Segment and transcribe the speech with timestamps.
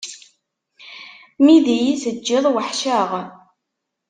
[1.43, 3.09] Mi d iyi-teǧǧiḍ weḥceɣ.